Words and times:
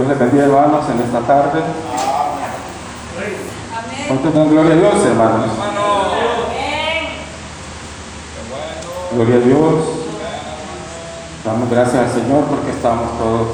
Dios 0.00 0.08
les 0.08 0.18
bendiga, 0.18 0.44
hermanos, 0.44 0.84
en 0.88 1.04
esta 1.04 1.20
tarde. 1.20 1.60
¿Cuántos 4.08 4.34
dan 4.34 4.48
gloria 4.48 4.72
a 4.72 4.76
Dios, 4.76 4.94
hermanos? 5.04 5.50
Gloria 9.12 9.34
a 9.34 9.38
Dios. 9.40 9.74
Damos 11.44 11.70
gracias 11.70 11.96
al 11.96 12.10
Señor 12.10 12.44
porque 12.44 12.70
estamos 12.70 13.18
todos, 13.18 13.48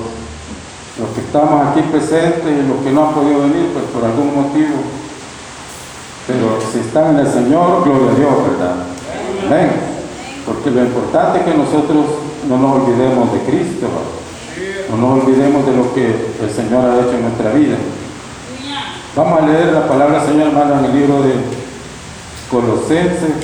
los 1.00 1.08
que 1.16 1.20
estamos 1.22 1.66
aquí 1.66 1.80
presentes 1.90 2.46
y 2.46 2.68
los 2.68 2.78
que 2.84 2.92
no 2.92 3.08
han 3.08 3.14
podido 3.14 3.40
venir, 3.40 3.72
pues 3.72 3.86
por 3.86 4.04
algún 4.04 4.32
motivo. 4.32 4.86
Pero 6.28 6.60
si 6.70 6.78
están 6.78 7.18
en 7.18 7.26
el 7.26 7.32
Señor, 7.32 7.82
gloria 7.82 8.12
a 8.12 8.14
Dios, 8.14 8.32
¿verdad? 8.52 8.76
Amén. 9.46 9.70
Porque 10.46 10.70
lo 10.70 10.84
importante 10.84 11.40
es 11.40 11.44
que 11.44 11.54
nosotros 11.54 12.06
no 12.48 12.56
nos 12.56 12.82
olvidemos 12.82 13.32
de 13.32 13.40
Cristo, 13.40 13.88
no 14.90 14.96
nos 14.96 15.24
olvidemos 15.24 15.66
de 15.66 15.76
lo 15.76 15.94
que 15.94 16.06
el 16.06 16.50
Señor 16.50 16.84
ha 16.84 17.00
hecho 17.00 17.14
en 17.14 17.22
nuestra 17.22 17.52
vida. 17.52 17.76
Vamos 19.16 19.42
a 19.42 19.46
leer 19.46 19.72
la 19.72 19.88
palabra 19.88 20.20
del 20.20 20.28
Señor, 20.28 20.48
hermano, 20.48 20.78
en 20.78 20.84
el 20.84 20.94
libro 20.94 21.22
de 21.22 21.34
Colosenses. 22.50 23.34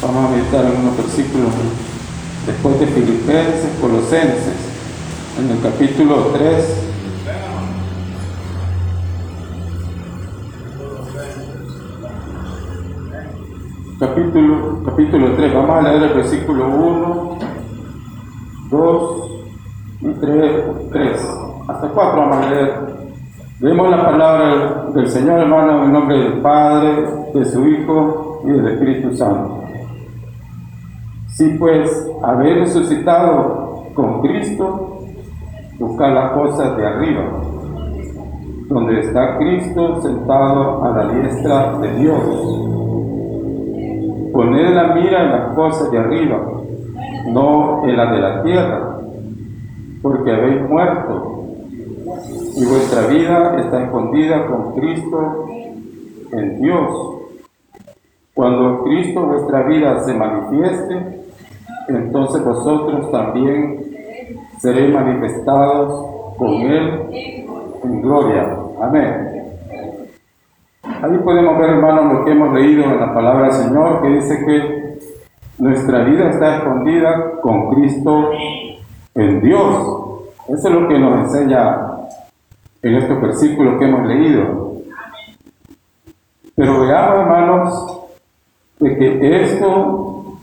Vamos 0.00 0.24
a 0.24 0.36
meditar 0.36 0.64
en 0.64 0.80
unos 0.80 0.96
versículos 0.96 1.50
después 2.46 2.80
de 2.80 2.86
Filipenses, 2.86 3.70
Colosenses, 3.80 4.54
en 5.38 5.50
el 5.50 5.60
capítulo 5.60 6.30
3. 6.32 6.64
Capítulo, 13.98 14.82
capítulo 14.84 15.34
3, 15.34 15.54
vamos 15.54 15.78
a 15.78 15.88
leer 15.88 16.02
el 16.02 16.14
versículo 16.14 16.66
1, 16.66 17.38
2 18.70 19.33
3, 20.12 20.90
3, 20.92 21.38
hasta 21.66 21.88
4 21.88 22.20
vamos 22.20 22.36
a 22.36 22.50
leer. 22.50 22.74
Leemos 23.60 23.90
la 23.90 24.04
palabra 24.04 24.86
del 24.94 25.08
Señor, 25.08 25.40
hermano, 25.40 25.84
en 25.84 25.92
nombre 25.92 26.18
del 26.18 26.42
Padre, 26.42 27.06
de 27.32 27.44
su 27.46 27.66
Hijo 27.66 28.42
y 28.44 28.50
del 28.50 28.68
Espíritu 28.68 29.16
Santo. 29.16 29.62
Si 31.28 31.48
pues 31.54 32.10
habéis 32.22 32.58
resucitado 32.58 33.86
con 33.94 34.20
Cristo, 34.20 34.98
buscad 35.78 36.12
las 36.12 36.32
cosas 36.32 36.76
de 36.76 36.86
arriba, 36.86 37.24
donde 38.68 39.00
está 39.00 39.38
Cristo 39.38 40.02
sentado 40.02 40.84
a 40.84 40.90
la 40.90 41.12
diestra 41.14 41.78
de 41.78 41.96
Dios. 41.96 42.20
Poned 44.32 44.74
la 44.74 44.94
mira 44.94 45.22
en 45.22 45.30
las 45.30 45.54
cosas 45.54 45.90
de 45.90 45.98
arriba, 45.98 46.40
no 47.32 47.84
en 47.84 47.96
las 47.96 48.10
de 48.10 48.18
la 48.18 48.42
tierra, 48.42 48.93
porque 50.04 50.30
habéis 50.30 50.68
muerto 50.68 51.46
y 52.56 52.66
vuestra 52.66 53.06
vida 53.06 53.58
está 53.58 53.84
escondida 53.84 54.46
con 54.48 54.74
Cristo 54.74 55.48
en 56.30 56.60
Dios. 56.60 56.90
Cuando 58.34 58.84
Cristo 58.84 59.24
vuestra 59.24 59.62
vida 59.62 60.04
se 60.04 60.12
manifieste, 60.12 61.24
entonces 61.88 62.44
vosotros 62.44 63.10
también 63.10 63.82
seréis 64.58 64.94
manifestados 64.94 66.36
con 66.36 66.52
Él 66.52 67.08
en 67.82 68.02
gloria. 68.02 68.58
Amén. 68.82 69.42
Ahí 70.82 71.18
podemos 71.24 71.58
ver, 71.58 71.70
hermanos, 71.70 72.12
lo 72.12 72.24
que 72.26 72.32
hemos 72.32 72.52
leído 72.52 72.84
en 72.84 73.00
la 73.00 73.14
palabra 73.14 73.44
del 73.44 73.52
Señor, 73.54 74.02
que 74.02 74.08
dice 74.08 74.44
que 74.44 74.98
nuestra 75.56 76.04
vida 76.04 76.28
está 76.28 76.58
escondida 76.58 77.40
con 77.40 77.74
Cristo 77.74 78.32
en 79.14 79.40
Dios. 79.40 79.93
Eso 80.48 80.68
es 80.68 80.74
lo 80.74 80.88
que 80.88 80.98
nos 80.98 81.20
enseña 81.20 81.76
en 82.82 82.94
estos 82.96 83.20
versículos 83.20 83.78
que 83.78 83.84
hemos 83.86 84.06
leído. 84.06 84.74
Pero 86.54 86.80
veamos, 86.80 87.20
hermanos, 87.20 88.08
de 88.78 88.96
que 88.96 89.42
esto 89.42 90.38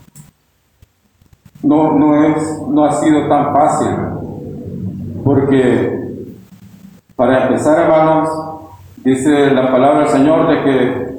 no, 1.62 1.92
no, 1.92 2.24
es, 2.24 2.62
no 2.68 2.84
ha 2.84 2.92
sido 2.92 3.28
tan 3.28 3.54
fácil. 3.54 3.90
Porque, 5.24 6.26
para 7.14 7.44
empezar, 7.44 7.82
hermanos, 7.82 8.28
dice 9.04 9.52
la 9.52 9.70
palabra 9.70 10.00
del 10.00 10.08
Señor 10.08 10.48
de 10.48 10.62
que 10.64 11.12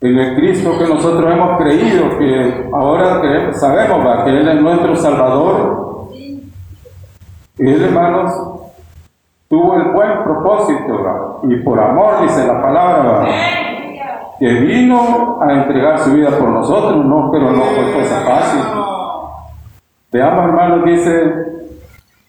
en 0.00 0.16
el 0.16 0.36
Cristo 0.36 0.78
que 0.78 0.86
nosotros 0.86 1.30
hemos 1.30 1.58
creído, 1.58 2.18
que 2.18 2.70
ahora 2.72 3.52
sabemos 3.54 4.24
que 4.24 4.30
Él 4.30 4.48
es 4.48 4.60
nuestro 4.62 4.96
Salvador, 4.96 5.87
Él, 7.58 7.82
hermanos, 7.82 8.32
tuvo 9.48 9.74
el 9.74 9.92
buen 9.92 10.22
propósito, 10.24 11.40
y 11.44 11.56
por 11.56 11.80
amor, 11.80 12.22
dice 12.22 12.46
la 12.46 12.62
palabra, 12.62 13.26
que 14.38 14.46
vino 14.46 15.38
a 15.40 15.52
entregar 15.52 15.98
su 15.98 16.12
vida 16.12 16.30
por 16.38 16.48
nosotros, 16.48 17.04
no, 17.04 17.30
pero 17.32 17.50
no 17.50 17.62
fue 17.62 17.92
cosa 18.00 18.20
fácil. 18.20 18.60
Veamos, 20.12 20.44
hermanos, 20.44 20.84
dice 20.84 21.34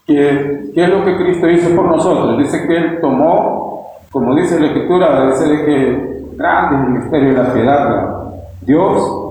que, 0.07 0.71
¿qué 0.73 0.83
es 0.83 0.89
lo 0.89 1.05
que 1.05 1.17
Cristo 1.17 1.49
hizo 1.49 1.75
por 1.75 1.85
nosotros? 1.85 2.37
Dice 2.39 2.67
que 2.67 2.77
Él 2.77 2.99
tomó, 2.99 3.85
como 4.11 4.33
dice 4.35 4.59
la 4.59 4.67
Escritura, 4.67 5.25
dice 5.27 5.65
que 5.65 6.19
grande 6.35 6.75
es 6.75 6.81
el 6.81 6.89
misterio 6.89 7.29
de 7.29 7.43
la 7.43 7.53
piedad. 7.53 7.89
¿verdad? 7.89 8.19
Dios 8.61 9.29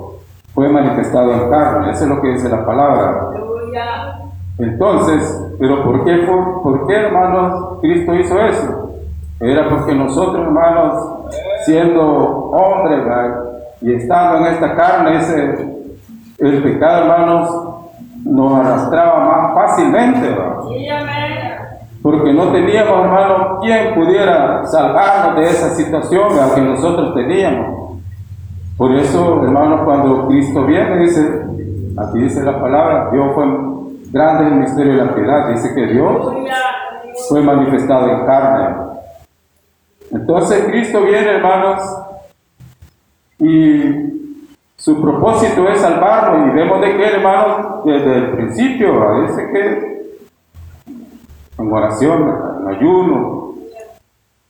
fue 0.55 0.69
manifestado 0.69 1.33
en 1.33 1.51
carne, 1.51 1.91
eso 1.91 2.05
es 2.05 2.11
lo 2.11 2.21
que 2.21 2.29
dice 2.29 2.49
la 2.49 2.65
palabra. 2.65 3.31
Entonces, 4.59 5.55
¿pero 5.59 5.85
por 5.85 6.05
qué, 6.05 6.27
fue, 6.27 6.63
por 6.63 6.87
qué, 6.87 6.95
hermanos, 6.95 7.79
Cristo 7.81 8.15
hizo 8.15 8.41
eso? 8.41 8.91
Era 9.41 9.69
porque 9.69 9.95
nosotros, 9.95 10.47
hermanos, 10.47 10.95
siendo 11.65 12.05
hombres 12.05 13.05
y 13.81 13.95
estando 13.95 14.39
en 14.39 14.55
esta 14.55 14.75
carne, 14.75 15.17
ese, 15.17 15.69
el 16.39 16.63
pecado, 16.63 17.05
hermanos, 17.05 17.69
nos 18.25 18.59
arrastraba 18.59 19.25
más 19.25 19.55
fácilmente, 19.55 20.29
¿verdad? 20.29 20.55
porque 22.03 22.33
no 22.33 22.53
teníamos, 22.53 23.05
hermanos, 23.05 23.59
quien 23.61 23.95
pudiera 23.95 24.65
salvarnos 24.67 25.37
de 25.37 25.45
esa 25.45 25.71
situación 25.71 26.29
¿verdad? 26.31 26.55
que 26.55 26.61
nosotros 26.63 27.15
teníamos. 27.15 28.01
Por 28.77 28.95
eso, 28.95 29.43
hermanos, 29.43 29.81
cuando 29.85 30.29
Cristo 30.29 30.65
viene, 30.65 30.99
dice, 30.99 31.43
aquí 31.99 32.21
dice 32.21 32.43
la 32.45 32.61
palabra, 32.61 33.11
Dios 33.11 33.35
fue 33.35 33.45
grande 34.11 34.49
el 34.49 34.55
misterio 34.61 34.93
de 34.93 35.05
la 35.05 35.15
piedad, 35.15 35.49
dice 35.51 35.75
que 35.75 35.87
Dios 35.87 36.33
fue 37.29 37.43
manifestado 37.43 38.11
en 38.11 38.27
carne. 38.27 38.77
Entonces 40.11 40.65
Cristo 40.67 41.03
viene, 41.03 41.31
hermanos, 41.31 41.83
y 43.39 44.09
su 44.77 45.01
propósito 45.03 45.69
es 45.69 45.81
salvarnos. 45.81 46.49
Y 46.49 46.57
vemos 46.57 46.81
de 46.81 46.97
que, 46.97 47.05
hermanos, 47.05 47.85
desde 47.85 48.17
el 48.17 48.31
principio, 48.33 49.23
dice 49.23 49.49
que 49.53 49.99
en 51.59 51.73
oración, 51.73 52.35
en 52.61 52.69
ayuno, 52.69 53.55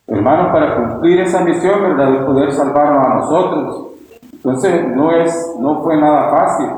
hermanos, 0.07 0.53
para 0.53 0.77
cumplir 0.77 1.21
esa 1.21 1.41
misión, 1.41 1.83
¿verdad? 1.83 2.13
de 2.13 2.27
poder 2.27 2.53
salvarnos 2.53 3.07
a 3.07 3.15
nosotros. 3.15 3.85
Entonces 4.33 4.87
no, 4.95 5.13
es, 5.13 5.57
no 5.59 5.83
fue 5.83 5.97
nada 5.97 6.31
fácil. 6.31 6.69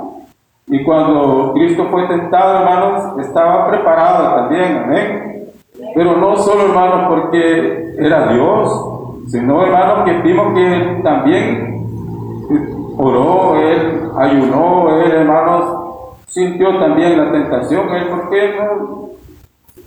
Y 0.70 0.84
cuando 0.84 1.52
Cristo 1.54 1.88
fue 1.90 2.06
tentado, 2.06 2.60
hermanos, 2.60 3.18
estaba 3.18 3.68
preparado 3.68 4.36
también, 4.36 4.76
amén. 4.84 5.50
Pero 5.96 6.16
no 6.16 6.36
solo, 6.36 6.66
hermanos, 6.66 7.06
porque 7.08 7.96
era 7.98 8.32
Dios, 8.32 9.24
sino, 9.26 9.64
hermanos, 9.64 10.04
que 10.04 10.12
vimos 10.22 10.54
que 10.54 10.76
Él 10.76 11.02
también 11.02 11.86
oró, 12.96 13.56
Él 13.56 14.10
ayunó, 14.16 15.00
Él, 15.02 15.10
hermanos, 15.10 16.20
sintió 16.28 16.78
también 16.78 17.18
la 17.18 17.32
tentación, 17.32 17.88
Él, 17.90 18.06
porque 18.08 18.54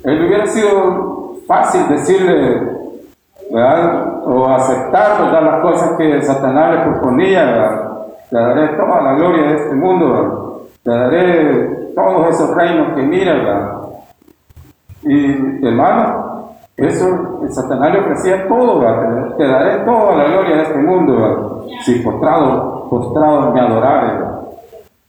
Él 0.04 0.26
hubiera 0.26 0.46
sido 0.48 1.38
fácil 1.48 1.88
decirle, 1.88 2.62
¿verdad? 3.50 4.28
O 4.28 4.50
aceptar, 4.50 5.24
¿verdad? 5.24 5.44
Las 5.44 5.62
cosas 5.62 5.98
que 5.98 6.22
Satanás 6.24 6.75
le 6.75 6.92
proponía, 6.92 7.46
¿verdad? 7.46 7.90
Te 8.30 8.38
daré 8.38 8.68
toda 8.75 9.02
la 9.02 9.13
gloria 9.13 9.44
de 9.44 9.56
este 9.56 9.75
mundo, 9.75 10.10
¿verdad? 10.10 10.43
Te 10.83 10.91
daré 10.91 11.94
todos 11.95 12.30
esos 12.30 12.56
reinos 12.56 12.95
que 12.95 13.01
mira. 13.03 13.80
Y 15.03 15.65
hermano, 15.65 16.56
eso 16.75 17.39
el 17.44 17.53
Satanás 17.53 17.94
le 17.94 18.00
ofrecía 18.00 18.47
todo, 18.47 18.80
¿verdad? 18.80 19.35
Te 19.38 19.47
daré 19.47 19.85
toda 19.85 20.15
la 20.15 20.24
gloria 20.25 20.56
de 20.57 20.63
este 20.63 20.77
mundo, 20.80 21.15
¿verdad? 21.15 21.75
Si 21.83 22.00
postrado, 22.00 22.89
postrado 22.89 23.51
me 23.51 23.62
adorare, 23.62 24.13
¿verdad? 24.13 24.39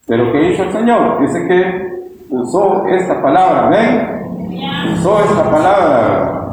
Pero 0.07 0.33
¿qué 0.33 0.51
hizo 0.51 0.63
el 0.65 0.73
Señor? 0.73 1.21
Dice 1.21 1.47
que 1.49 1.95
usó 2.31 2.87
esta 2.87 3.23
palabra, 3.23 3.69
¿ven? 3.69 4.95
Usó 4.95 5.21
esta 5.21 5.51
palabra 5.51 6.45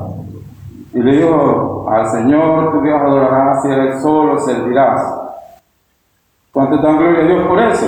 y 0.94 1.00
le 1.00 1.18
dijo 1.18 1.86
al 1.90 2.10
Señor 2.10 2.72
tu 2.72 2.82
Dios 2.82 3.02
adorarás 3.02 3.66
y 3.66 3.72
a 3.72 3.76
Él 3.76 4.00
solo 4.02 4.38
servirás. 4.40 5.20
¿Cuánto 6.52 6.78
dan 6.78 6.98
gloria 6.98 7.24
a 7.24 7.28
Dios 7.28 7.48
por 7.48 7.60
eso? 7.60 7.86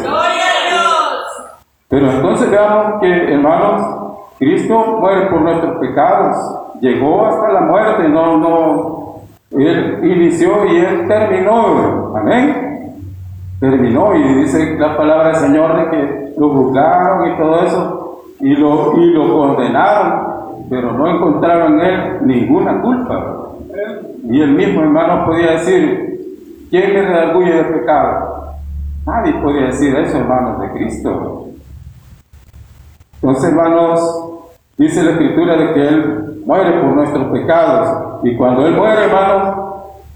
Pero 1.94 2.10
entonces 2.10 2.50
veamos 2.50 3.00
que, 3.01 3.34
hermanos, 3.36 3.84
Cristo 4.40 4.98
muere 5.00 5.28
por 5.28 5.42
nuestros 5.42 5.78
pecados. 5.78 6.36
llegó 6.81 7.24
hasta 7.24 7.51
la 7.51 7.62
muerte, 7.62 8.10
no, 8.10 8.38
no, 8.40 9.16
él 9.51 10.00
inició 10.04 10.66
y 10.74 10.78
él 10.78 11.07
terminó, 11.07 12.18
amén. 12.18 12.95
Terminó 13.60 14.16
y 14.16 14.24
dice 14.40 14.75
la 14.80 14.98
palabra 14.98 15.28
del 15.28 15.36
Señor 15.36 15.78
de 15.78 15.90
que 15.92 16.34
lo 16.36 16.50
juzgaron 16.50 17.31
y 17.31 17.38
todo 17.38 17.63
eso 17.63 18.24
y 18.40 18.56
lo, 18.56 18.98
y 18.98 19.13
lo 19.13 19.31
condenaron, 19.38 20.66
pero 20.72 20.94
no 20.94 21.07
encontraron 21.07 21.80
en 21.80 21.86
él 21.86 22.18
ninguna 22.25 22.81
culpa. 22.81 23.51
Y 24.31 24.42
el 24.42 24.54
mismo 24.54 24.81
hermano 24.81 25.28
podía 25.28 25.51
decir, 25.51 26.40
¿quién 26.72 26.92
me 26.92 27.04
redarguye 27.04 27.54
de 27.54 27.63
pecado? 27.66 28.56
Nadie 29.06 29.34
podía 29.34 29.68
decir 29.68 29.95
eso, 29.95 30.18
hermanos 30.18 30.60
de 30.60 30.72
Cristo. 30.72 31.32
Entonces, 33.24 33.52
hermanos, 33.52 34.02
dice 34.78 35.02
la 35.02 35.12
escritura 35.12 35.56
de 35.56 35.74
que 35.74 35.88
Él 35.88 36.42
muere 36.46 36.81
por 36.81 36.90
nuestros 36.90 37.31
pecados. 37.31 38.20
Y 38.22 38.36
cuando 38.36 38.68
Él 38.68 38.75
muere, 38.75 39.06
hermanos, 39.06 39.56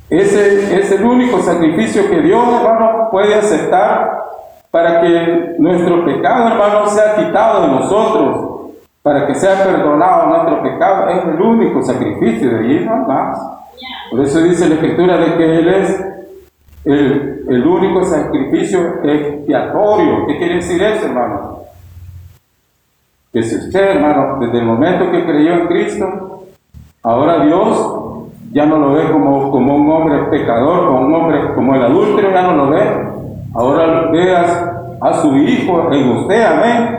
ese 0.09 0.77
es 0.77 0.91
el 0.91 1.05
único 1.05 1.39
sacrificio 1.39 2.09
que 2.09 2.21
Dios, 2.21 2.43
hermanos, 2.45 3.07
puede 3.09 3.33
aceptar 3.33 4.25
para 4.71 4.99
que 4.99 5.55
nuestro 5.57 6.03
pecado, 6.03 6.49
hermanos, 6.49 6.91
sea 6.91 7.15
quitado 7.15 7.61
de 7.61 7.67
nosotros, 7.67 8.71
para 9.01 9.25
que 9.25 9.35
sea 9.35 9.63
perdonado 9.63 10.27
nuestro 10.27 10.63
pecado. 10.63 11.07
Es 11.07 11.23
el 11.23 11.41
único 11.41 11.81
sacrificio 11.83 12.57
de 12.57 12.89
más. 13.07 13.39
Por 14.11 14.19
eso 14.19 14.41
dice 14.41 14.67
la 14.67 14.75
escritura 14.75 15.15
de 15.15 15.37
que 15.37 15.59
Él 15.59 15.67
es 15.69 16.05
el, 16.83 17.45
el 17.47 17.65
único 17.65 18.03
sacrificio 18.03 19.01
expiatorio. 19.01 20.27
¿Qué 20.27 20.37
quiere 20.37 20.55
decir 20.55 20.83
eso, 20.83 21.05
hermano? 21.05 21.56
Que 23.37 23.55
usted, 23.55 23.97
hermano, 23.97 24.39
desde 24.39 24.57
el 24.57 24.65
momento 24.65 25.11
que 25.11 25.23
creyó 25.23 25.53
en 25.53 25.67
Cristo, 25.67 26.45
ahora 27.03 27.45
Dios 27.45 28.25
ya 28.51 28.65
no 28.65 28.79
lo 28.79 28.93
ve 28.93 29.11
como, 29.11 29.51
como 29.51 29.75
un 29.75 29.91
hombre 29.91 30.23
pecador, 30.31 30.87
como 30.87 31.01
un 31.01 31.13
hombre 31.13 31.53
como 31.53 31.75
el 31.75 31.83
adúltero, 31.83 32.31
ya 32.31 32.41
no 32.41 32.55
lo 32.55 32.69
ve. 32.71 32.81
Ahora 33.53 34.09
ve 34.11 34.35
a, 34.35 34.81
a 35.01 35.13
su 35.21 35.37
Hijo 35.37 35.93
en 35.93 36.09
usted, 36.17 36.45
amén. 36.45 36.97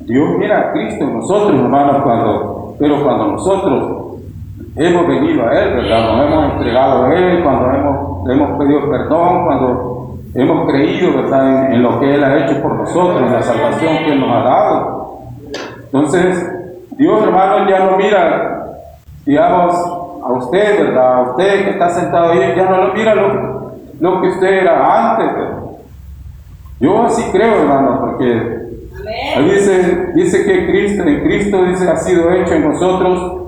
Dios 0.00 0.28
mira 0.38 0.58
a 0.58 0.72
Cristo 0.72 1.04
en 1.04 1.14
nosotros, 1.14 1.58
hermanos, 1.58 2.02
cuando, 2.02 2.76
pero 2.78 3.02
cuando 3.02 3.26
nosotros 3.28 4.18
hemos 4.76 5.08
venido 5.08 5.48
a 5.48 5.58
Él, 5.58 5.74
¿verdad? 5.74 6.16
Nos 6.16 6.26
hemos 6.26 6.52
entregado 6.52 7.04
a 7.04 7.14
Él, 7.14 7.42
cuando 7.42 7.70
hemos, 7.70 8.30
hemos 8.30 8.58
pedido 8.58 8.90
perdón, 8.90 9.46
cuando 9.46 9.93
hemos 10.34 10.70
creído, 10.70 11.14
¿verdad? 11.14 11.72
En, 11.72 11.82
lo 11.82 12.00
que 12.00 12.14
Él 12.14 12.24
ha 12.24 12.44
hecho 12.44 12.60
por 12.60 12.74
nosotros, 12.74 13.22
en 13.22 13.32
la 13.32 13.42
salvación 13.42 13.98
que 13.98 14.12
Él 14.12 14.20
nos 14.20 14.30
ha 14.30 14.42
dado. 14.42 15.18
Entonces, 15.84 16.50
Dios, 16.96 17.22
hermano, 17.22 17.68
ya 17.68 17.86
no 17.86 17.96
mira, 17.96 18.76
digamos, 19.24 19.74
a 19.74 20.32
usted, 20.32 20.84
¿verdad? 20.86 21.14
A 21.14 21.22
usted 21.30 21.64
que 21.64 21.70
está 21.70 21.90
sentado 21.90 22.32
ahí, 22.32 22.54
ya 22.56 22.68
no 22.68 22.86
lo 22.86 22.94
mira 22.94 23.14
lo, 23.14 23.74
lo 24.00 24.20
que 24.20 24.28
usted 24.28 24.48
era 24.48 25.12
antes, 25.12 25.34
¿verdad? 25.34 25.58
Yo 26.80 27.02
así 27.04 27.22
creo, 27.30 27.60
hermano, 27.60 28.00
porque 28.00 28.64
ahí 29.36 29.50
dice, 29.50 30.12
dice 30.14 30.44
que 30.44 30.66
Cristo, 30.66 31.04
en 31.04 31.22
Cristo 31.22 31.62
dice, 31.64 31.88
ha 31.88 31.96
sido 31.96 32.32
hecho 32.32 32.54
en 32.54 32.72
nosotros 32.72 33.42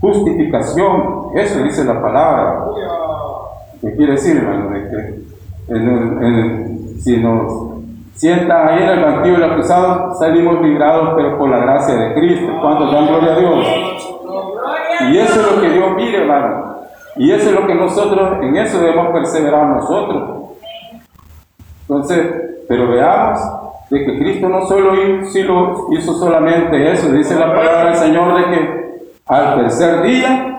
justificación, 0.00 1.30
eso 1.34 1.62
dice 1.64 1.84
la 1.84 2.00
palabra. 2.00 2.64
¿Qué 3.80 3.94
quiere 3.96 4.12
decir, 4.12 4.36
hermano? 4.36 4.70
De 4.70 4.88
que 4.88 5.35
si 5.66 7.16
nos 7.18 7.66
sientan 8.14 8.68
ahí 8.68 8.82
en 8.82 8.88
el 8.88 9.04
banquillo 9.04 9.38
del 9.38 9.52
acusado, 9.52 10.14
salimos 10.14 10.62
librados, 10.62 11.14
pero 11.16 11.38
por 11.38 11.50
la 11.50 11.58
gracia 11.58 11.94
de 11.94 12.14
Cristo. 12.14 12.52
¿Cuántos 12.60 12.92
dan 12.92 13.06
gloria 13.06 13.32
a 13.34 13.38
Dios? 13.38 13.66
Y 15.10 15.18
eso 15.18 15.40
es 15.40 15.52
lo 15.54 15.60
que 15.60 15.68
Dios 15.70 15.88
mire, 15.96 16.22
hermano. 16.22 16.76
Y 17.16 17.32
eso 17.32 17.50
es 17.50 17.54
lo 17.54 17.66
que 17.66 17.74
nosotros, 17.74 18.42
en 18.42 18.56
eso 18.56 18.78
debemos 18.78 19.08
perseverar 19.12 19.68
nosotros. 19.68 20.50
Entonces, 21.82 22.26
pero 22.68 22.90
veamos 22.90 23.40
de 23.90 24.04
que 24.04 24.18
Cristo 24.18 24.48
no 24.48 24.66
solo 24.66 24.94
hizo, 24.94 25.86
hizo 25.92 26.14
solamente 26.14 26.92
eso, 26.92 27.12
dice 27.12 27.38
la 27.38 27.54
palabra 27.54 27.86
del 27.86 27.96
Señor 27.96 28.36
de 28.36 28.44
que 28.50 28.86
al 29.26 29.56
tercer 29.56 30.02
día, 30.02 30.58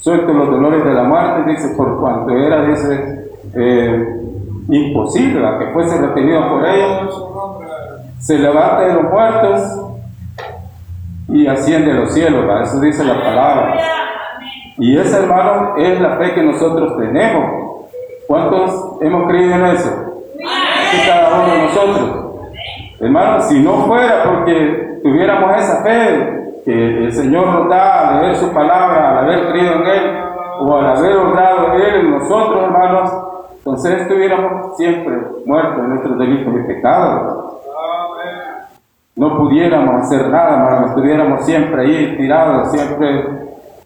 suelto 0.00 0.32
los 0.32 0.50
dolores 0.50 0.84
de 0.84 0.94
la 0.94 1.04
muerte, 1.04 1.50
dice, 1.50 1.74
por 1.76 2.00
cuanto 2.00 2.32
era, 2.34 2.64
dice, 2.64 3.27
eh, 3.54 4.20
imposible 4.68 5.48
que 5.58 5.72
fuese 5.72 5.98
retenido 5.98 6.48
por 6.48 6.66
ellos, 6.66 7.24
se 8.18 8.38
levanta 8.38 8.80
de 8.80 8.94
los 8.94 9.04
muertos 9.04 9.62
y 11.28 11.46
asciende 11.46 11.92
a 11.92 11.94
los 11.94 12.12
cielos, 12.12 12.44
eso 12.62 12.80
dice 12.80 13.04
la 13.04 13.22
palabra. 13.22 13.76
Y 14.78 14.96
esa, 14.96 15.18
hermano, 15.18 15.76
es 15.76 16.00
la 16.00 16.16
fe 16.16 16.34
que 16.34 16.42
nosotros 16.42 16.96
tenemos. 16.98 17.78
¿Cuántos 18.26 18.98
hemos 19.00 19.28
creído 19.28 19.54
en 19.54 19.66
eso? 19.66 20.04
cada 21.06 21.42
uno 21.42 21.52
de 21.52 21.62
nosotros. 21.62 22.24
Hermano, 23.00 23.42
si 23.42 23.60
no 23.60 23.86
fuera 23.86 24.24
porque 24.24 25.00
tuviéramos 25.02 25.56
esa 25.56 25.82
fe, 25.82 26.38
que 26.64 27.04
el 27.04 27.12
Señor 27.12 27.46
nos 27.46 27.68
da 27.68 28.08
al 28.08 28.22
leer 28.22 28.36
su 28.36 28.52
palabra, 28.52 29.10
al 29.10 29.24
haber 29.24 29.48
creído 29.50 29.74
en 29.74 29.86
Él 29.86 30.20
o 30.60 30.76
al 30.76 30.96
haber 30.96 31.16
honrado 31.16 31.74
en 31.74 31.82
Él 31.82 32.10
nosotros, 32.10 32.64
hermanos, 32.64 33.27
entonces 33.68 34.00
estuviéramos 34.00 34.78
siempre 34.78 35.14
muertos 35.44 35.78
en 35.78 35.88
nuestros 35.90 36.18
delitos 36.18 36.54
y 36.54 36.66
pecados. 36.66 37.54
No 39.14 39.36
pudiéramos 39.36 40.04
hacer 40.04 40.28
nada, 40.28 40.56
hermanos, 40.56 40.90
estuviéramos 40.90 41.44
siempre 41.44 41.82
ahí 41.82 42.16
tirados, 42.16 42.70
siempre 42.70 43.24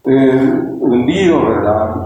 eh, 0.04 0.52
hundidos, 0.78 1.48
¿verdad? 1.48 1.96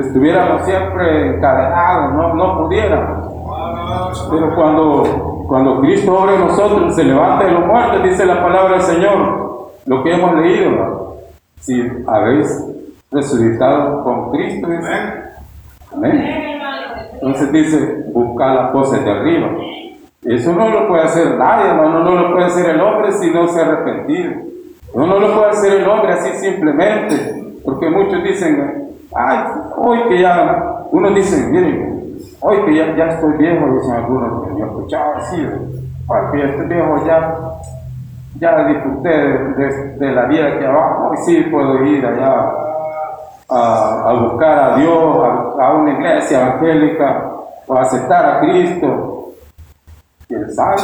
Estuviéramos 0.00 0.62
siempre 0.64 1.36
encadenados, 1.36 2.14
no, 2.14 2.34
no 2.34 2.58
pudiéramos. 2.62 4.30
Pero 4.30 4.54
cuando, 4.54 5.44
cuando 5.46 5.80
Cristo 5.80 6.18
obra 6.18 6.36
en 6.36 6.46
nosotros, 6.46 6.94
se 6.94 7.04
levanta 7.04 7.44
de 7.44 7.52
los 7.52 7.66
muertos, 7.66 8.02
dice 8.02 8.24
la 8.24 8.42
palabra 8.42 8.72
del 8.72 8.82
Señor, 8.82 9.72
lo 9.84 10.02
que 10.02 10.14
hemos 10.14 10.34
leído, 10.36 11.16
si 11.60 11.86
habéis 12.06 12.64
resucitado 13.10 14.02
con 14.04 14.30
Cristo, 14.30 14.68
Amén. 15.92 16.57
Entonces 17.20 17.52
dice, 17.52 18.04
buscar 18.12 18.54
las 18.54 18.70
cosas 18.70 19.04
de 19.04 19.10
arriba. 19.10 19.50
Eso 20.24 20.52
no 20.52 20.68
lo 20.68 20.88
puede 20.88 21.02
hacer 21.02 21.36
nadie, 21.36 21.70
hermano, 21.70 22.04
no 22.04 22.14
lo 22.14 22.32
puede 22.32 22.46
hacer 22.46 22.70
el 22.70 22.80
hombre 22.80 23.12
si 23.12 23.30
no 23.30 23.48
se 23.48 23.60
ha 23.60 23.66
arrepentido. 23.66 24.32
No, 24.94 25.06
lo 25.06 25.34
puede 25.34 25.50
hacer 25.50 25.80
el 25.80 25.88
hombre 25.88 26.12
así 26.12 26.30
simplemente, 26.38 27.44
porque 27.64 27.90
muchos 27.90 28.22
dicen, 28.24 28.94
ay, 29.14 29.38
hoy 29.76 29.98
que 30.08 30.20
ya, 30.20 30.86
unos 30.90 31.14
dicen, 31.14 31.52
miren, 31.52 32.16
hoy 32.40 32.56
que 32.64 32.74
ya, 32.74 32.96
ya 32.96 33.04
estoy 33.08 33.36
viejo, 33.36 33.66
dicen 33.74 33.92
algunos, 33.92 34.48
que 34.48 34.58
yo 34.58 34.66
escuchaba 34.66 35.16
así, 35.18 35.36
hoy 36.06 36.20
que 36.32 36.38
ya 36.38 36.44
estoy 36.46 36.66
viejo, 36.66 37.06
ya 37.06 37.34
ya 38.40 38.68
disfruté 38.68 39.08
de, 39.08 40.12
la 40.12 40.26
vida 40.26 40.48
aquí 40.48 40.64
abajo 40.64 41.12
y 41.14 41.16
sí 41.18 41.42
puedo 41.50 41.84
ir 41.84 42.04
allá 42.06 42.52
a, 43.48 44.12
buscar 44.12 44.58
a 44.58 44.76
Dios, 44.76 45.16
a, 45.60 45.72
una 45.74 45.92
iglesia 45.92 46.40
evangélica 46.40 47.32
o 47.66 47.74
aceptar 47.74 48.26
a 48.26 48.40
Cristo. 48.40 49.32
¿Quién 50.26 50.50
sabe? 50.52 50.82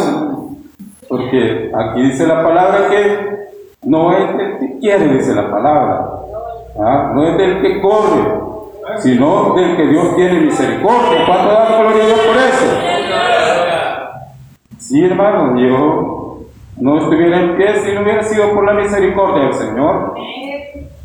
Porque 1.08 1.70
aquí 1.74 2.02
dice 2.02 2.26
la 2.26 2.42
palabra 2.42 2.88
que 2.88 3.34
no 3.82 4.12
es 4.16 4.36
del 4.36 4.58
que 4.58 4.78
quiere, 4.78 5.08
dice 5.08 5.34
la 5.34 5.50
palabra. 5.50 6.10
¿ah? 6.80 7.12
No 7.14 7.26
es 7.28 7.36
del 7.36 7.60
que 7.60 7.82
corre, 7.82 8.40
sino 8.98 9.54
del 9.54 9.76
que 9.76 9.86
Dios 9.86 10.16
tiene 10.16 10.40
misericordia. 10.40 11.26
¿Cuánto 11.26 11.52
da 11.52 11.78
gloria 11.78 12.02
a 12.02 12.06
Dios 12.06 12.20
por 12.20 12.36
eso? 12.36 12.84
Sí, 14.78 15.04
hermano, 15.04 15.58
yo 15.58 16.40
no 16.78 16.98
estuviera 16.98 17.40
en 17.40 17.56
pie 17.56 17.78
si 17.80 17.92
no 17.92 18.02
hubiera 18.02 18.22
sido 18.22 18.52
por 18.54 18.64
la 18.64 18.74
misericordia 18.74 19.44
del 19.44 19.54
Señor. 19.54 20.14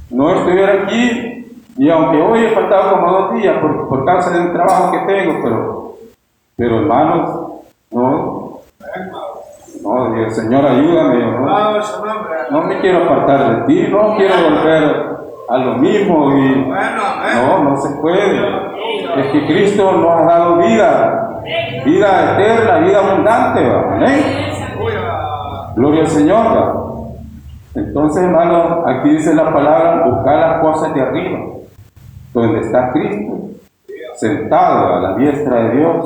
No 0.10 0.36
estuviera 0.36 0.84
aquí 0.84 1.39
y 1.80 1.90
aunque 1.90 2.22
hoy 2.22 2.44
he 2.44 2.50
faltado 2.50 2.92
como 2.92 3.12
dos 3.12 3.34
días 3.36 3.58
por, 3.62 3.88
por 3.88 4.06
causa 4.06 4.32
del 4.32 4.52
trabajo 4.52 4.92
que 4.92 5.14
tengo, 5.14 5.40
pero, 5.42 5.94
pero 6.58 6.80
hermanos, 6.80 7.40
no, 7.92 8.60
no, 9.82 10.16
el 10.18 10.32
Señor 10.32 10.66
ayúdame, 10.66 11.20
no, 11.24 11.80
no 12.52 12.62
me 12.64 12.80
quiero 12.82 13.06
apartar 13.06 13.56
de 13.56 13.68
ti, 13.68 13.88
no 13.90 14.18
quiero 14.18 14.34
volver 14.50 15.10
a 15.48 15.58
lo 15.58 15.78
mismo 15.78 16.30
no, 16.30 17.64
no 17.64 17.78
se 17.78 17.96
puede. 18.02 18.40
Es 19.18 19.32
que 19.32 19.48
Cristo 19.48 19.92
nos 19.94 20.20
ha 20.20 20.26
dado 20.26 20.58
vida, 20.58 21.42
vida 21.86 22.34
eterna, 22.34 22.80
vida 22.80 23.00
abundante, 23.00 23.62
¿eh? 24.06 24.52
Gloria 25.76 26.02
al 26.02 26.08
Señor. 26.08 27.10
Entonces, 27.74 28.24
hermano, 28.24 28.84
aquí 28.86 29.12
dice 29.12 29.34
la 29.34 29.54
palabra, 29.54 30.06
buscar 30.08 30.40
las 30.40 30.62
cosas 30.62 30.94
de 30.94 31.02
arriba, 31.02 31.40
donde 32.34 32.60
está 32.62 32.92
Cristo, 32.92 33.50
sentado 34.16 34.96
a 34.96 35.00
la 35.02 35.16
diestra 35.18 35.64
de 35.64 35.78
Dios. 35.78 36.06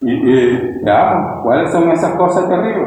Y, 0.00 0.82
veamos, 0.82 1.42
¿cuáles 1.42 1.70
son 1.70 1.90
esas 1.90 2.14
cosas 2.16 2.50
arriba? 2.50 2.86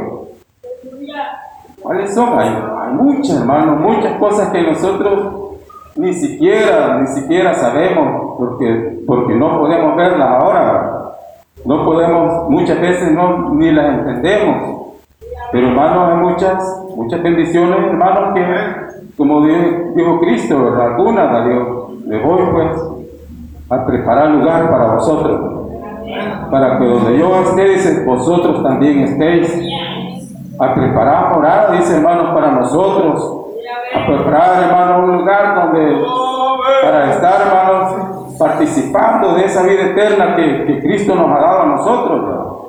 ¿Cuáles 1.81 2.13
son? 2.13 2.37
Hay, 2.37 2.49
hay 2.49 2.93
muchas, 2.93 3.37
hermanos, 3.37 3.79
muchas 3.79 4.19
cosas 4.19 4.49
que 4.49 4.61
nosotros 4.61 5.47
ni 5.97 6.13
siquiera, 6.13 6.99
ni 6.99 7.07
siquiera 7.07 7.53
sabemos, 7.55 8.35
porque, 8.37 8.99
porque 9.05 9.33
no 9.33 9.59
podemos 9.59 9.95
verlas 9.95 10.29
ahora. 10.29 10.93
No 11.65 11.83
podemos, 11.83 12.49
muchas 12.49 12.79
veces 12.79 13.11
no, 13.11 13.53
ni 13.55 13.71
las 13.71 13.99
entendemos. 13.99 14.86
Pero 15.51 15.67
hermanos, 15.67 16.09
hay 16.09 16.17
muchas, 16.17 16.83
muchas 16.95 17.23
bendiciones, 17.23 17.77
hermanos, 17.77 18.33
que, 18.33 19.15
como 19.15 19.45
dijo, 19.45 20.19
Cristo, 20.19 20.63
¿verdad? 20.63 20.93
algunas, 20.93 21.45
Dios, 21.45 21.67
les 22.05 22.23
voy 22.23 22.45
pues 22.51 22.81
a 23.69 23.85
preparar 23.85 24.29
lugar 24.31 24.69
para 24.69 24.93
vosotros, 24.93 25.65
para 26.51 26.77
que 26.77 26.85
donde 26.85 27.17
yo 27.17 27.41
esté, 27.41 28.03
vosotros 28.05 28.63
también 28.63 28.99
estéis. 28.99 29.61
A 30.59 30.73
preparar 30.73 31.35
morada, 31.35 31.71
dice 31.73 31.97
hermanos, 31.97 32.33
para 32.33 32.49
nosotros, 32.49 33.45
a 33.93 34.07
preparar, 34.07 34.63
hermanos, 34.63 35.03
un 35.03 35.17
lugar 35.17 35.53
donde, 35.53 36.03
para 36.81 37.11
estar, 37.11 37.41
hermanos, 37.41 38.35
participando 38.39 39.35
de 39.35 39.45
esa 39.45 39.63
vida 39.63 39.83
eterna 39.83 40.35
que, 40.35 40.79
Cristo 40.81 41.13
nos 41.13 41.29
ha 41.29 41.39
dado 41.39 41.61
a 41.61 41.65
nosotros. 41.65 42.67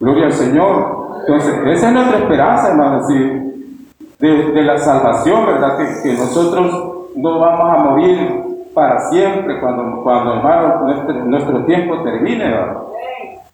Gloria 0.00 0.26
al 0.26 0.32
Señor. 0.32 1.01
Entonces, 1.26 1.54
esa 1.66 1.88
es 1.88 1.92
nuestra 1.92 2.18
esperanza, 2.18 2.68
hermanos, 2.70 3.08
de, 3.08 4.62
la 4.62 4.78
salvación, 4.78 5.46
¿verdad? 5.46 5.78
Que, 6.02 6.12
nosotros 6.12 7.08
no 7.16 7.38
vamos 7.38 7.70
a 7.70 7.82
morir 7.82 8.42
para 8.74 8.98
siempre 9.10 9.60
cuando, 9.60 10.02
cuando 10.02 10.34
hermano, 10.34 10.86
nuestro, 11.26 11.64
tiempo 11.64 12.02
termine, 12.02 12.44
¿verdad? 12.44 12.76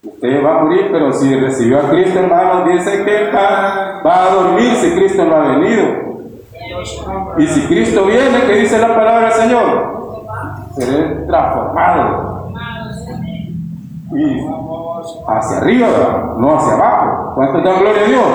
Usted 0.02 0.44
va 0.44 0.60
a 0.60 0.64
morir, 0.64 0.88
pero 0.92 1.12
si 1.12 1.34
recibió 1.34 1.78
a 1.78 1.90
Cristo, 1.90 2.20
hermano, 2.20 2.64
dice 2.70 3.04
que 3.04 3.30
va, 3.32 4.00
va 4.06 4.24
a 4.24 4.34
dormir 4.34 4.72
si 4.76 4.94
Cristo 4.94 5.24
no 5.24 5.34
ha 5.34 5.56
venido. 5.56 6.08
Y 7.38 7.46
si 7.46 7.66
Cristo 7.66 8.04
viene, 8.06 8.46
¿qué 8.46 8.54
dice 8.54 8.78
la 8.78 8.94
palabra 8.94 9.28
del 9.28 9.32
Señor? 9.32 10.24
Seré 10.76 11.26
transformado. 11.26 12.52
Y 14.14 14.40
hacia 15.26 15.58
arriba, 15.58 16.34
no 16.38 16.56
hacia 16.56 16.74
abajo. 16.74 17.32
¿Cuánto 17.34 17.60
da 17.60 17.78
gloria 17.78 18.02
a 18.02 18.08
Dios? 18.08 18.26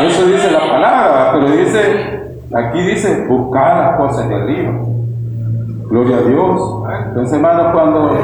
Eso 0.00 0.26
dice 0.26 0.50
la 0.50 0.60
palabra, 0.60 1.30
pero 1.32 1.50
dice, 1.50 2.36
aquí 2.54 2.80
dice, 2.82 3.26
buscar 3.28 3.76
las 3.76 3.96
cosas 3.96 4.28
de 4.28 4.34
arriba. 4.34 4.72
Gloria 5.88 6.16
a 6.16 6.22
Dios. 6.22 6.82
Entonces, 7.08 7.34
hermanos, 7.34 7.72
cuando 7.72 8.18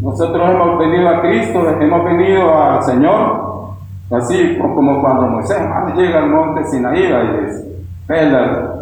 nosotros 0.00 0.50
hemos 0.50 0.78
venido 0.78 1.08
a 1.08 1.20
Cristo, 1.22 1.68
hemos 1.80 2.04
venido 2.04 2.56
al 2.56 2.82
Señor, 2.84 3.48
así 4.10 4.56
como 4.58 5.00
cuando 5.00 5.26
Moisés 5.26 5.58
llega 5.96 6.20
al 6.20 6.30
monte 6.30 6.64
Sinaí 6.64 7.02
y 7.02 7.44
dice, 7.44 7.82
ve 8.06 8.30
la 8.30 8.74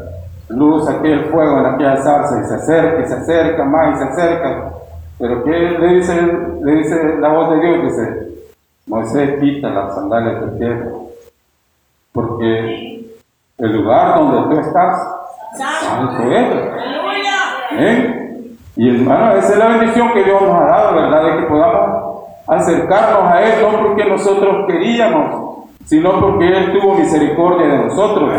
luz, 0.50 0.88
aquel 0.88 1.24
fuego 1.26 1.58
en 1.60 1.66
aquella 1.66 1.96
salsa 1.96 2.40
y 2.40 2.44
se 2.44 2.54
acerca 2.54 3.00
y 3.00 3.06
se 3.06 3.14
acerca 3.14 3.64
más 3.64 3.96
y 3.96 3.98
se 3.98 4.04
acerca. 4.04 4.75
Pero 5.18 5.44
¿qué 5.44 5.50
le 5.50 5.94
dice, 5.94 6.14
le 6.62 6.72
dice 6.76 7.16
la 7.18 7.28
voz 7.28 7.50
de 7.50 7.60
Dios? 7.60 7.82
Dice, 7.84 8.26
Moisés 8.86 9.40
quita 9.40 9.70
las 9.70 9.94
sandalias 9.94 10.40
de 10.42 10.58
tierra, 10.58 10.90
porque 12.12 13.06
el 13.58 13.72
lugar 13.72 14.18
donde 14.18 14.54
tú 14.54 14.60
estás, 14.60 14.98
santo 15.56 16.22
es. 16.30 16.46
¿Eh? 17.78 18.16
Y 18.76 18.94
hermano, 18.94 19.36
esa 19.36 19.52
es 19.52 19.58
la 19.58 19.68
bendición 19.68 20.12
que 20.12 20.22
Dios 20.22 20.42
nos 20.42 20.54
ha 20.54 20.66
dado, 20.66 20.94
¿verdad? 20.94 21.24
De 21.24 21.40
que 21.40 21.46
podamos 21.46 22.06
acercarnos 22.46 23.32
a 23.32 23.42
Él, 23.42 23.62
no 23.62 23.82
porque 23.82 24.04
nosotros 24.04 24.66
queríamos, 24.66 25.66
sino 25.86 26.20
porque 26.20 26.46
Él 26.46 26.72
tuvo 26.78 26.94
misericordia 26.94 27.68
de 27.68 27.78
nosotros. 27.78 28.32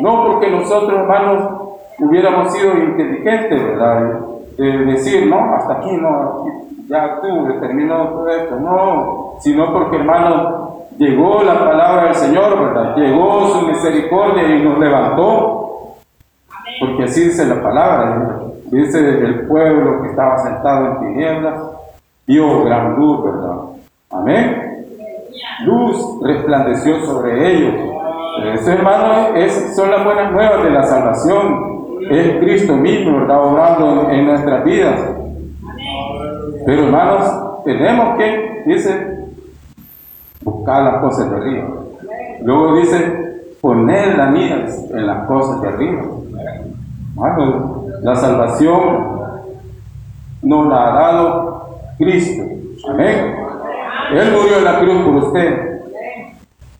No 0.00 0.26
porque 0.26 0.48
nosotros, 0.48 0.92
hermanos, 0.92 1.50
hubiéramos 1.98 2.52
sido 2.52 2.72
inteligentes, 2.76 3.62
¿verdad? 3.62 4.20
De 4.56 4.84
decir, 4.84 5.26
no, 5.26 5.54
hasta 5.54 5.74
aquí 5.74 5.96
no, 5.96 6.44
ya 6.88 7.20
tú 7.20 7.60
terminó 7.60 8.08
todo 8.08 8.28
esto, 8.28 8.60
no, 8.60 9.34
sino 9.40 9.72
porque, 9.72 9.96
hermanos, 9.96 10.88
llegó 10.98 11.42
la 11.42 11.58
palabra 11.58 12.04
del 12.04 12.14
Señor, 12.14 12.58
¿verdad? 12.58 12.96
Llegó 12.96 13.48
su 13.48 13.66
misericordia 13.66 14.48
y 14.48 14.62
nos 14.62 14.78
levantó. 14.78 15.96
Porque 16.80 17.04
así 17.04 17.24
dice 17.24 17.46
la 17.46 17.62
palabra, 17.62 18.40
dice 18.70 18.98
el 18.98 19.46
pueblo 19.46 20.02
que 20.02 20.08
estaba 20.08 20.38
sentado 20.38 20.86
en 20.86 20.98
tinieblas, 21.00 21.62
dio 22.26 22.64
gran 22.64 22.96
luz, 22.96 23.24
¿verdad? 23.24 23.56
Amén. 24.10 24.86
Luz 25.64 26.20
resplandeció 26.22 27.04
sobre 27.04 27.52
ellos 27.52 27.92
eso, 28.54 28.72
hermano, 28.72 29.36
es, 29.36 29.76
son 29.76 29.90
las 29.90 30.04
buenas 30.04 30.32
nuevas 30.32 30.64
de 30.64 30.70
la 30.70 30.82
salvación. 30.84 31.71
Es 32.10 32.38
Cristo 32.38 32.76
mismo, 32.76 33.20
¿verdad? 33.20 33.44
Obrando 33.44 34.10
en, 34.10 34.26
nuestras 34.26 34.64
vidas. 34.64 35.00
Pero, 36.66 36.84
hermanos, 36.84 37.64
tenemos 37.64 38.18
que, 38.18 38.62
dice, 38.66 39.26
buscar 40.42 40.84
las 40.84 41.00
cosas 41.00 41.30
de 41.30 41.36
arriba. 41.36 41.68
Luego 42.42 42.76
dice, 42.76 43.54
poner 43.60 44.16
la 44.16 44.26
mira 44.26 44.66
en 44.90 45.06
las 45.06 45.26
cosas 45.26 45.60
de 45.62 45.68
arriba. 45.68 46.02
Bueno, 47.14 47.84
la 48.02 48.16
salvación 48.16 49.12
nos 50.42 50.68
la 50.68 50.88
ha 50.88 51.00
dado 51.00 51.78
Cristo. 51.98 52.42
Amén. 52.88 53.36
Él 54.12 54.32
murió 54.32 54.58
en 54.58 54.64
la 54.64 54.78
cruz 54.80 55.02
por 55.04 55.14
usted. 55.24 55.71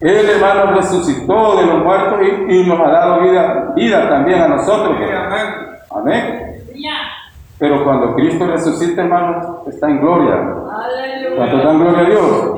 Él, 0.03 0.31
hermano, 0.31 0.73
resucitó 0.73 1.57
de 1.57 1.67
los 1.67 1.85
muertos 1.85 2.19
y, 2.49 2.65
nos 2.67 2.81
ha 2.81 2.91
dado 2.91 3.21
vida, 3.23 3.73
vida 3.77 4.09
también 4.09 4.43
a 4.43 4.49
nosotros. 4.49 4.97
Amén. 5.91 6.53
Pero 7.59 7.85
cuando 7.85 8.15
Cristo 8.17 8.45
resucita, 8.45 9.03
hermano, 9.03 9.63
está 9.69 9.89
en 9.89 10.01
gloria. 10.01 10.55
Cuando 11.37 11.57
está 11.57 11.71
en 11.71 11.79
gloria 11.79 12.01
a 12.01 12.05
Dios, 12.05 12.55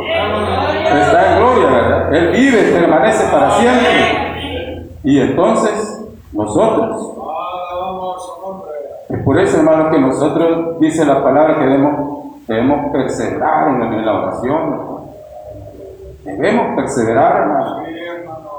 está 0.86 1.32
en 1.32 1.38
gloria, 1.38 1.70
¿verdad? 1.70 2.14
Él 2.14 2.28
vive, 2.30 2.62
permanece 2.80 3.30
para 3.30 3.50
siempre. 3.50 4.88
Y 5.04 5.20
entonces, 5.20 6.06
nosotros. 6.32 7.10
Es 9.10 9.22
por 9.22 9.38
eso, 9.38 9.58
hermano, 9.58 9.90
que 9.90 10.00
nosotros, 10.00 10.80
dice 10.80 11.04
la 11.04 11.22
palabra, 11.22 11.58
que 11.58 11.64
debemos, 11.66 12.46
debemos 12.48 12.90
perseverar 12.90 13.68
en, 13.68 13.82
en 13.82 14.06
la 14.06 14.14
oración. 14.14 14.93
Debemos 16.36 16.76
perseverar, 16.76 17.42
hermano. 17.42 17.82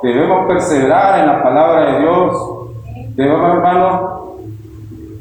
Debemos 0.01 0.48
perseverar 0.48 1.20
en 1.20 1.27
la 1.27 1.44
palabra 1.44 1.91
de 1.91 2.00
Dios. 2.00 2.70
Debemos, 3.15 3.55
hermano, 3.55 4.36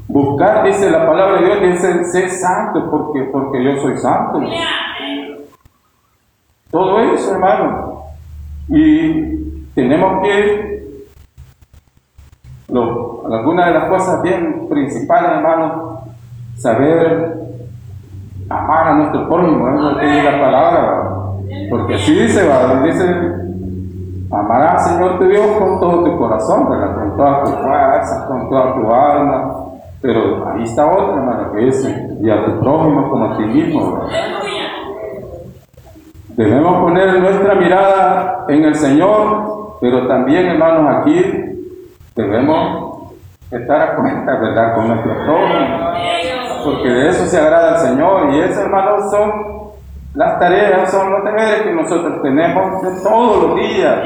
buscar, 0.09 0.65
dice 0.65 0.91
la 0.91 1.07
palabra 1.07 1.41
de 1.41 1.47
Dios, 1.47 1.61
dice, 1.61 2.05
sé 2.05 2.29
santo 2.29 2.91
porque, 2.91 3.25
porque 3.33 3.65
yo 3.65 3.77
soy 3.81 3.97
santo. 3.99 4.41
Todo 6.71 7.01
eso, 7.01 7.33
hermano. 7.33 8.05
Y 8.69 9.71
tenemos 9.75 10.23
que, 10.23 11.05
lo, 12.69 13.27
algunas 13.33 13.67
de 13.67 13.73
las 13.75 13.89
cosas 13.89 14.23
bien 14.23 14.69
principales, 14.69 15.31
hermano, 15.33 16.01
saber 16.57 17.35
amar 18.49 18.89
a 18.89 18.95
nuestro 18.95 19.29
prójimo, 19.29 19.91
es 19.91 19.97
que 19.99 20.07
dice 20.07 20.31
la 20.31 20.41
palabra. 20.41 21.14
Porque 21.71 21.95
así 21.95 22.15
dice, 22.15 22.49
dice, 22.85 23.33
amarás 24.31 24.89
Señor 24.89 25.19
tu 25.19 25.25
Dios 25.25 25.47
con 25.59 25.81
todo 25.81 26.05
tu 26.05 26.19
corazón, 26.19 26.67
con 26.67 27.17
toda 27.17 27.45
tu 27.45 27.51
fuerza, 27.51 28.27
con 28.29 28.49
toda 28.49 28.75
tu 28.75 28.93
alma. 28.93 29.55
Pero 30.01 30.47
ahí 30.49 30.65
está 30.65 30.87
otra, 30.87 31.17
hermano, 31.17 31.53
que 31.53 31.61
dice, 31.61 32.17
y 32.21 32.31
a 32.31 32.45
tu 32.45 32.61
prójimo 32.61 33.09
como 33.09 33.25
a 33.25 33.37
ti 33.37 33.45
mismo. 33.45 34.07
Debemos 36.37 36.83
poner 36.83 37.21
nuestra 37.21 37.55
mirada 37.55 38.45
en 38.49 38.65
el 38.65 38.75
Señor, 38.75 39.79
pero 39.81 40.07
también, 40.09 40.47
hermanos, 40.47 40.97
aquí 40.97 41.23
debemos 42.17 43.13
estar 43.51 43.81
a 43.81 43.97
cuenta, 43.97 44.35
¿verdad?, 44.41 44.75
con 44.75 44.89
nuestro 44.89 45.13
prójimo, 45.25 45.79
porque 46.65 46.89
de 46.89 47.09
eso 47.09 47.25
se 47.27 47.41
agrada 47.41 47.77
el 47.77 47.89
Señor, 47.89 48.35
y 48.35 48.41
esos, 48.41 48.65
hermanos, 48.65 49.11
son 49.11 49.33
las 50.15 50.39
tareas 50.39 50.91
son 50.91 51.11
los 51.11 51.25
deberes 51.25 51.63
que 51.63 51.73
nosotros 51.73 52.23
tenemos 52.23 52.83
de 52.83 53.03
todos 53.03 53.43
los 53.43 53.57
días, 53.57 53.99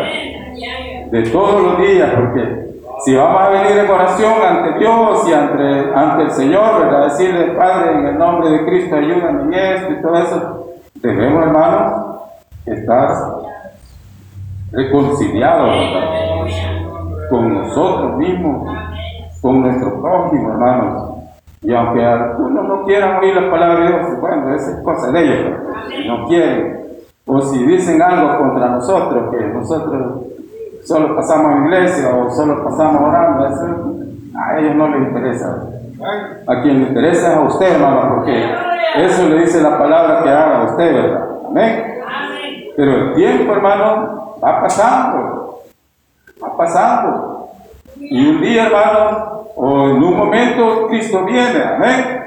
de 1.10 1.22
todos 1.30 1.62
los 1.62 1.78
días, 1.78 2.10
porque 2.16 2.68
si 3.04 3.14
vamos 3.14 3.42
a 3.42 3.48
venir 3.50 3.78
en 3.78 3.90
oración 3.90 4.32
ante 4.42 4.78
Dios 4.78 5.28
y 5.28 5.32
ante, 5.34 5.94
ante 5.94 6.22
el 6.24 6.30
Señor, 6.30 6.80
¿verdad? 6.80 7.04
Decirle, 7.04 7.52
Padre, 7.52 7.92
en 7.98 8.06
el 8.06 8.18
nombre 8.18 8.50
de 8.50 8.64
Cristo, 8.64 8.96
ayúdame 8.96 9.42
en 9.42 9.54
esto 9.54 9.92
y 9.92 10.02
todo 10.02 10.14
eso, 10.16 10.66
debemos, 10.94 11.42
hermanos, 11.44 12.20
estar 12.64 13.08
reconciliados 14.72 15.74
con 17.30 17.54
nosotros 17.54 18.16
mismos, 18.16 18.66
con 19.42 19.60
nuestro 19.60 20.00
prójimo, 20.00 20.52
hermanos. 20.52 21.07
Y 21.62 21.74
aunque 21.74 22.04
algunos 22.04 22.64
no 22.64 22.84
quieran 22.84 23.16
oír 23.16 23.34
la 23.34 23.50
palabra 23.50 23.80
de 23.80 23.88
Dios, 23.88 24.20
bueno, 24.20 24.54
esa 24.54 24.70
es 24.70 24.84
cosa 24.84 25.10
de 25.10 25.22
ellos, 25.22 25.58
no 26.06 26.26
quieren. 26.26 26.78
o 27.26 27.40
si 27.42 27.64
dicen 27.66 28.00
algo 28.00 28.38
contra 28.38 28.68
nosotros, 28.68 29.30
que 29.30 29.46
nosotros 29.46 30.22
solo 30.84 31.16
pasamos 31.16 31.66
iglesia 31.66 32.14
o 32.14 32.30
solo 32.30 32.64
pasamos 32.64 33.02
orando, 33.02 33.46
eso 33.46 33.94
a 34.38 34.58
ellos 34.58 34.76
no 34.76 34.88
les 34.88 35.08
interesa. 35.08 35.64
A 36.46 36.62
quien 36.62 36.82
le 36.82 36.88
interesa 36.90 37.32
es 37.32 37.36
a 37.36 37.40
usted, 37.40 37.74
hermano, 37.74 38.14
porque 38.14 38.44
eso 38.96 39.28
le 39.28 39.40
dice 39.40 39.60
la 39.60 39.76
palabra 39.76 40.22
que 40.22 40.28
haga 40.30 40.60
a 40.60 40.64
usted, 40.64 40.94
¿verdad? 40.94 41.28
Amén. 41.48 41.94
Pero 42.76 42.92
el 42.94 43.14
tiempo, 43.14 43.52
hermano, 43.52 44.36
va 44.42 44.60
pasando, 44.62 45.60
va 46.42 46.56
pasando. 46.56 47.48
Y 47.96 48.28
un 48.28 48.40
día, 48.40 48.66
hermano, 48.66 49.38
o 49.56 49.77
en 49.77 49.77
momento, 50.18 50.86
Cristo 50.88 51.24
viene, 51.24 51.62
amén. 51.62 52.18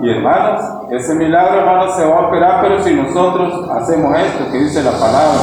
Y 0.00 0.10
hermanos, 0.10 0.62
ese 0.92 1.14
milagro, 1.14 1.58
hermanos, 1.58 1.96
se 1.96 2.04
va 2.06 2.16
a 2.16 2.26
operar, 2.28 2.62
pero 2.62 2.82
si 2.82 2.94
nosotros 2.94 3.68
hacemos 3.70 4.16
esto 4.16 4.50
que 4.52 4.58
dice 4.58 4.82
la 4.82 4.92
palabra, 4.92 5.40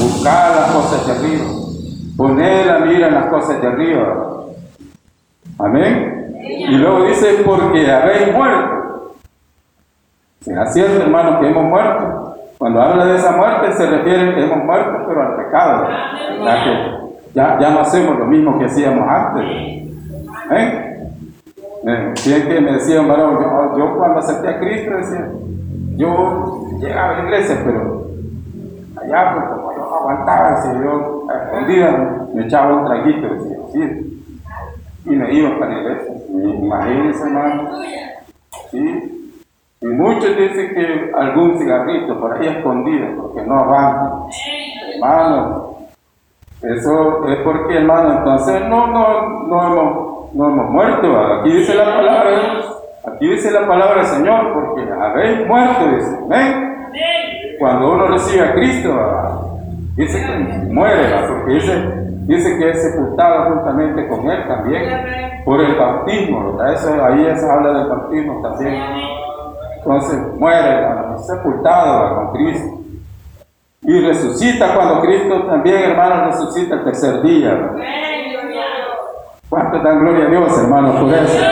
buscar 0.00 0.56
las 0.56 0.70
cosas 0.72 1.06
de 1.06 1.12
arriba, 1.12 1.44
poner 2.16 2.66
la 2.66 2.78
mira 2.78 3.08
en 3.08 3.14
las 3.14 3.26
cosas 3.26 3.60
de 3.60 3.68
arriba. 3.68 4.44
Amén. 5.58 6.34
Y 6.42 6.74
luego 6.76 7.04
dice, 7.04 7.42
porque 7.44 7.90
habéis 7.90 8.32
muerto. 8.32 9.14
¿Será 10.40 10.66
cierto, 10.66 11.02
hermano, 11.02 11.38
que 11.38 11.48
hemos 11.48 11.64
muerto? 11.64 12.36
Cuando 12.56 12.80
habla 12.80 13.04
de 13.06 13.16
esa 13.16 13.32
muerte 13.32 13.72
se 13.74 13.86
refiere 13.86 14.34
que 14.34 14.44
hemos 14.44 14.64
muerto, 14.64 15.04
pero 15.06 15.22
al 15.22 15.36
pecado. 15.36 15.88
ya, 17.34 17.58
ya 17.60 17.70
no 17.70 17.80
hacemos 17.80 18.18
lo 18.18 18.26
mismo 18.26 18.58
que 18.58 18.64
hacíamos 18.64 19.06
antes. 19.08 19.79
¿Eh? 20.50 20.90
Eh, 21.86 22.60
me 22.60 22.72
decía 22.72 23.00
un 23.00 23.08
varón, 23.08 23.38
yo, 23.78 23.96
cuando 23.96 24.18
acepté 24.18 24.48
a 24.48 24.58
Cristo 24.58 24.96
decía, 24.96 25.30
yo 25.96 26.66
llegaba 26.78 27.10
a 27.10 27.18
la 27.18 27.24
iglesia, 27.24 27.62
pero 27.64 28.06
allá 29.00 29.34
pues 29.34 29.44
como 29.46 29.76
yo 29.76 29.94
aguantaba, 29.94 30.56
decía 30.56 30.82
yo, 30.82 31.26
a 31.30 31.44
escondida 31.44 32.26
me 32.34 32.44
echaba 32.44 32.76
un 32.76 32.84
traguito, 32.84 33.28
sí, 33.72 34.20
y 35.06 35.10
me 35.10 35.32
iba 35.32 35.58
para 35.58 35.72
la 35.72 35.80
iglesia. 35.80 36.12
Imagínense, 36.28 37.22
hermano, 37.22 37.70
sí. 38.70 39.36
Y 39.80 39.86
muchos 39.86 40.36
dicen 40.36 40.74
que 40.74 41.10
algún 41.14 41.58
cigarrito 41.58 42.20
por 42.20 42.34
ahí 42.34 42.48
escondido, 42.48 43.06
porque 43.16 43.42
no 43.46 43.60
aguantan. 43.60 44.12
Hermano, 44.94 45.76
eso 46.60 47.26
es 47.26 47.38
porque, 47.38 47.78
hermano, 47.78 48.18
entonces 48.18 48.60
no, 48.68 48.86
no, 48.88 49.46
no 49.46 49.66
hemos 49.66 50.09
no 50.32 50.48
hemos 50.48 50.70
muerto. 50.70 51.18
Aquí 51.18 51.52
dice 51.52 51.74
la 51.74 51.84
palabra, 51.84 52.60
aquí 53.06 53.28
dice 53.28 53.50
la 53.50 53.66
palabra 53.66 53.96
del 53.96 54.06
Señor, 54.06 54.52
porque 54.52 54.92
habéis 54.92 55.46
muerto, 55.46 55.86
dice, 55.94 56.18
amén. 56.24 56.70
Cuando 57.58 57.92
uno 57.92 58.06
recibe 58.08 58.42
a 58.42 58.54
Cristo, 58.54 59.60
dice 59.96 60.18
que 60.18 60.72
muere, 60.72 61.28
porque 61.28 61.54
dice, 61.54 61.72
dice 62.22 62.58
que 62.58 62.70
es 62.70 62.82
sepultado 62.82 63.54
juntamente 63.54 64.08
con 64.08 64.30
Él 64.30 64.48
también 64.48 65.42
por 65.44 65.60
el 65.60 65.74
bautismo, 65.74 66.58
Eso, 66.64 67.04
ahí 67.04 67.36
se 67.36 67.50
habla 67.50 67.72
del 67.72 67.88
bautismo 67.88 68.40
también. 68.42 68.82
Entonces 69.76 70.18
muere, 70.36 70.86
sepultado 71.18 72.14
con 72.14 72.32
Cristo. 72.32 72.76
Y 73.82 73.98
resucita 74.00 74.74
cuando 74.74 75.00
Cristo 75.00 75.42
también, 75.46 75.90
hermano, 75.90 76.26
resucita 76.26 76.74
el 76.76 76.84
tercer 76.84 77.22
día. 77.22 77.72
¿Cuánto 79.50 79.80
dan 79.80 79.98
gloria 79.98 80.26
a 80.26 80.30
Dios, 80.30 80.58
hermanos, 80.58 81.00
por 81.00 81.12
eso? 81.12 81.44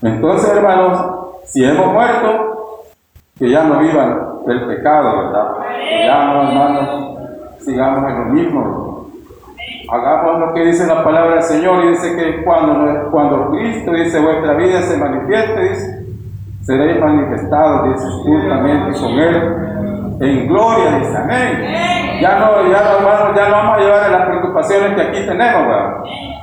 Entonces, 0.00 0.50
hermanos, 0.56 1.04
si 1.44 1.62
hemos 1.62 1.92
muerto, 1.92 2.84
que 3.38 3.50
ya 3.50 3.64
no 3.64 3.78
vivan 3.78 4.18
el 4.48 4.66
pecado, 4.66 5.24
¿verdad? 5.24 5.52
Que 5.78 6.06
ya 6.06 6.24
no, 6.24 6.48
hermanos, 6.48 7.18
sigamos 7.58 8.10
en 8.10 8.18
lo 8.18 8.24
mismo. 8.32 9.06
Hagamos 9.92 10.40
lo 10.40 10.54
que 10.54 10.64
dice 10.64 10.86
la 10.86 11.04
palabra 11.04 11.34
del 11.34 11.42
Señor 11.42 11.84
y 11.84 11.88
dice 11.88 12.16
que 12.16 12.42
cuando, 12.44 13.10
cuando 13.10 13.50
Cristo 13.50 13.92
dice 13.92 14.18
vuestra 14.20 14.54
vida 14.54 14.80
se 14.80 14.96
manifieste, 14.96 15.68
dice, 15.68 16.06
seréis 16.62 16.98
manifestados, 16.98 17.92
dice, 17.92 18.06
juntamente 18.24 18.98
con 18.98 19.10
Él 19.18 19.72
en 20.20 20.46
gloria, 20.46 20.98
dice, 20.98 21.16
amén. 21.16 22.20
Ya 22.20 22.38
no, 22.38 22.70
ya 22.70 22.82
no, 22.84 22.98
hermano, 22.98 23.34
ya 23.34 23.48
no 23.48 23.56
vamos 23.56 23.76
a 23.76 23.80
llevar 23.80 24.10
las 24.10 24.26
preocupaciones 24.26 24.94
que 24.94 25.02
aquí 25.02 25.26
tenemos, 25.26 25.66
¿verdad? 25.66 25.94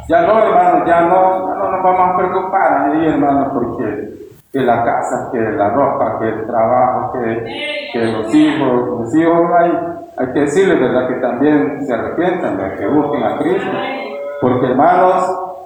Ya 0.09 0.21
no, 0.21 0.39
hermano, 0.39 0.85
ya 0.87 1.01
no, 1.01 1.47
ya 1.47 1.53
no 1.53 1.71
nos 1.71 1.83
vamos 1.83 2.09
a 2.09 2.17
preocupar 2.17 2.81
ahí, 2.81 3.05
hermano, 3.05 3.51
porque 3.53 4.09
que 4.51 4.59
la 4.61 4.83
casa, 4.83 5.29
que 5.31 5.37
la 5.37 5.69
ropa, 5.69 6.17
que 6.17 6.29
el 6.29 6.47
trabajo, 6.47 7.13
que, 7.13 7.89
que 7.93 8.05
los 8.05 8.33
hijos, 8.33 8.87
los 8.87 9.15
hijos 9.15 9.51
hay, 9.59 9.71
hay 10.17 10.33
que 10.33 10.39
decirles, 10.39 10.79
¿verdad? 10.79 11.07
Que 11.09 11.13
también 11.15 11.85
se 11.85 11.93
arrepientan, 11.93 12.57
que 12.75 12.87
busquen 12.87 13.23
a 13.23 13.37
Cristo. 13.37 13.69
Porque, 14.41 14.65
hermanos, 14.65 15.59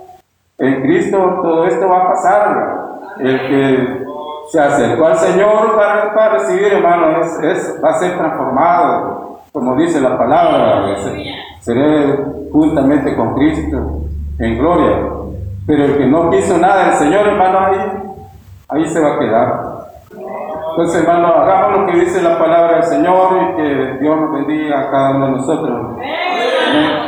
en 0.57 0.81
Cristo 0.81 1.39
todo 1.41 1.65
esto 1.65 1.87
va 1.87 2.03
a 2.03 2.07
pasar, 2.09 2.49
¿verdad? 2.49 2.85
El 3.19 3.47
que 3.47 4.05
se 4.51 4.59
acercó 4.59 5.07
al 5.07 5.17
Señor 5.19 5.73
para, 5.77 6.13
para 6.13 6.33
recibir, 6.39 6.73
hermano, 6.73 7.21
es, 7.21 7.79
va 7.81 7.91
a 7.91 7.93
ser 7.93 8.17
transformado 8.17 9.23
como 9.53 9.75
dice 9.75 10.01
la 10.01 10.17
palabra, 10.17 10.95
seré 11.59 12.17
juntamente 12.51 13.15
con 13.15 13.35
Cristo 13.35 14.03
en 14.45 14.57
gloria. 14.57 14.97
Pero 15.65 15.85
el 15.85 15.97
que 15.97 16.05
no 16.05 16.29
quiso 16.29 16.57
nada 16.57 16.89
del 16.89 16.95
Señor, 16.95 17.27
hermano, 17.27 17.59
ahí, 17.59 17.77
ahí 18.69 18.85
se 18.85 18.99
va 18.99 19.15
a 19.15 19.19
quedar. 19.19 19.73
Entonces, 20.71 21.01
hermano, 21.01 21.27
hagamos 21.27 21.79
lo 21.79 21.85
que 21.87 21.99
dice 21.99 22.21
la 22.21 22.37
palabra 22.37 22.75
del 22.75 22.83
Señor 22.83 23.37
y 23.41 23.55
que 23.55 23.97
Dios 24.01 24.19
nos 24.19 24.33
bendiga 24.33 24.81
a 24.81 24.91
cada 24.91 25.11
uno 25.11 25.25
de 25.27 25.31
nosotros. 25.33 25.97
Amén. 26.69 27.03